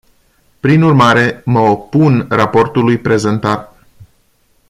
Prin 0.59 0.81
urmare, 0.81 1.41
mă 1.45 1.59
opun 1.59 2.25
raportului 2.29 2.97
prezentat. 2.97 3.85